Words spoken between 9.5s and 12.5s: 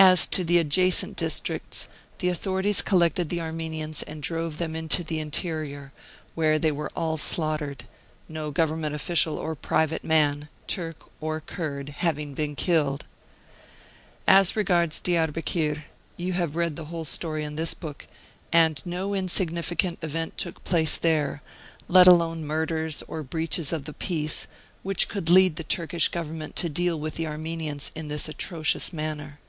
private man, Turk or Kurd, having